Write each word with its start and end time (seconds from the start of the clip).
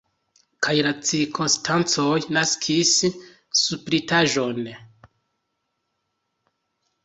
Kaj 0.67 0.73
la 0.87 0.93
cirkonstancoj 1.09 2.15
naskis 2.39 2.95
spritaĵon. 3.61 4.73